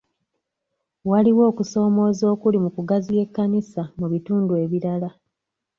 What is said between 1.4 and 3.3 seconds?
okusoomooza okuli mu kugaziya